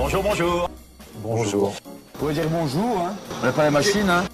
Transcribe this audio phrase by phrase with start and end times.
[0.00, 0.70] Bonjour, bonjour.
[1.24, 1.68] Bonjour.
[1.70, 4.24] Vous pouvez dire bonjour, hein On n'a pas la machine, hein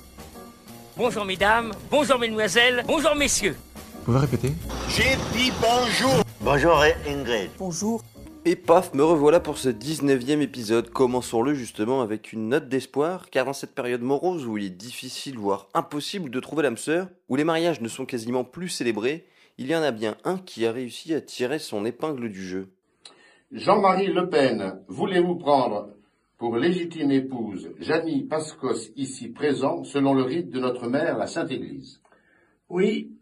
[0.95, 3.57] Bonjour mesdames, bonjour mesdemoiselles, bonjour messieurs.
[3.95, 4.53] Vous pouvez répéter
[4.91, 6.23] J'ai dit bonjour.
[6.43, 7.51] Bonjour Ingrid.
[7.59, 8.03] Bonjour.
[8.45, 10.91] Et paf, me revoilà pour ce 19e épisode.
[10.91, 15.39] Commençons-le justement avec une note d'espoir, car dans cette période morose où il est difficile,
[15.39, 19.25] voire impossible de trouver l'âme sœur, où les mariages ne sont quasiment plus célébrés,
[19.57, 22.69] il y en a bien un qui a réussi à tirer son épingle du jeu.
[23.55, 25.91] Jean-Marie Le Pen, voulez-vous prendre
[26.39, 31.53] pour légitime épouse Janie Pascos ici présent selon le rite de notre mère la Sainte
[31.53, 32.01] Église
[32.69, 33.13] Oui.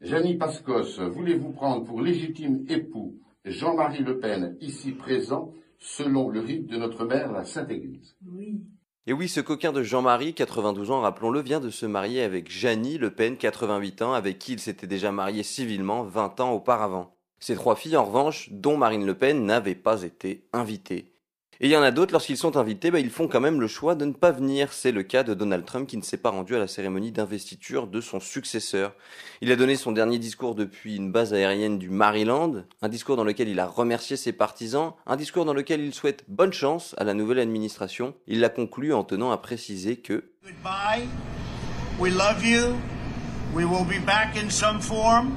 [0.00, 6.68] Janie Pascos, voulez-vous prendre pour légitime époux Jean-Marie Le Pen ici présent selon le rite
[6.68, 8.60] de notre mère la Sainte Église Oui.
[9.08, 12.98] Et oui, ce coquin de Jean-Marie, 92 ans, rappelons-le, vient de se marier avec Janie
[12.98, 17.16] Le Pen, 88 ans, avec qui il s'était déjà marié civilement 20 ans auparavant.
[17.42, 21.12] Ces trois filles, en revanche, dont Marine Le Pen, n'avaient pas été invitées.
[21.58, 23.66] Et il y en a d'autres, lorsqu'ils sont invités, bah, ils font quand même le
[23.66, 24.72] choix de ne pas venir.
[24.72, 27.88] C'est le cas de Donald Trump qui ne s'est pas rendu à la cérémonie d'investiture
[27.88, 28.94] de son successeur.
[29.40, 33.24] Il a donné son dernier discours depuis une base aérienne du Maryland, un discours dans
[33.24, 37.02] lequel il a remercié ses partisans, un discours dans lequel il souhaite bonne chance à
[37.02, 38.14] la nouvelle administration.
[38.28, 41.08] Il l'a conclu en tenant à préciser que Goodbye.
[41.98, 42.76] We love you.
[43.52, 45.32] We will be back in some form.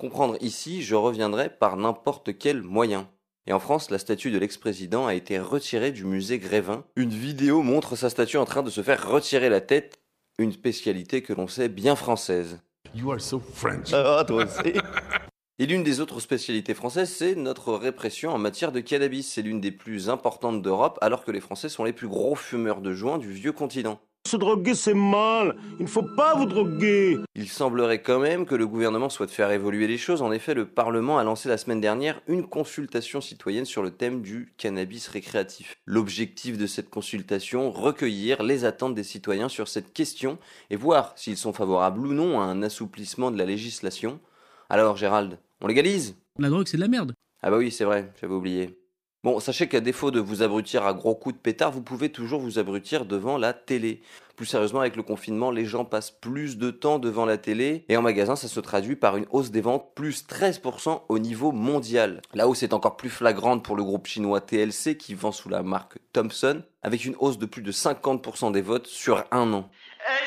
[0.00, 3.06] Comprendre ici, je reviendrai par n'importe quel moyen.
[3.46, 6.84] Et en France, la statue de l'ex-président a été retirée du musée Grévin.
[6.96, 9.98] Une vidéo montre sa statue en train de se faire retirer la tête,
[10.38, 12.62] une spécialité que l'on sait bien française.
[12.94, 13.92] You are so French.
[13.92, 14.72] Ah, toi aussi.
[15.58, 19.30] Et l'une des autres spécialités françaises, c'est notre répression en matière de cannabis.
[19.30, 22.80] C'est l'une des plus importantes d'Europe, alors que les Français sont les plus gros fumeurs
[22.80, 24.00] de joints du vieux continent.
[24.26, 25.56] Se droguer, c'est mal.
[25.78, 27.18] Il ne faut pas vous droguer.
[27.34, 30.22] Il semblerait quand même que le gouvernement souhaite faire évoluer les choses.
[30.22, 34.22] En effet, le Parlement a lancé la semaine dernière une consultation citoyenne sur le thème
[34.22, 35.74] du cannabis récréatif.
[35.84, 40.38] L'objectif de cette consultation, recueillir les attentes des citoyens sur cette question
[40.70, 44.20] et voir s'ils sont favorables ou non à un assouplissement de la législation.
[44.68, 46.14] Alors Gérald, on légalise?
[46.38, 47.14] La drogue, c'est de la merde.
[47.42, 48.79] Ah bah oui, c'est vrai, j'avais oublié.
[49.22, 52.40] Bon, sachez qu'à défaut de vous abrutir à gros coups de pétard, vous pouvez toujours
[52.40, 54.00] vous abrutir devant la télé.
[54.34, 57.98] Plus sérieusement, avec le confinement, les gens passent plus de temps devant la télé et
[57.98, 62.22] en magasin, ça se traduit par une hausse des ventes plus 13% au niveau mondial.
[62.32, 65.62] La hausse est encore plus flagrante pour le groupe chinois TLC qui vend sous la
[65.62, 69.68] marque Thompson avec une hausse de plus de 50% des votes sur un an.
[70.08, 70.19] Est-ce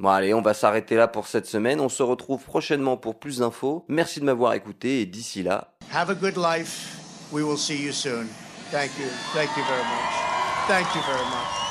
[0.00, 1.80] Bon allez, on va s'arrêter là pour cette semaine.
[1.80, 3.84] On se retrouve prochainement pour plus d'infos.
[3.88, 5.72] Merci de m'avoir écouté et d'ici là.
[5.92, 6.94] Have a good life.
[7.32, 8.28] We will see you soon.
[8.70, 9.06] Thank you.
[9.34, 10.68] Thank you very much.
[10.68, 11.67] Thank you very much.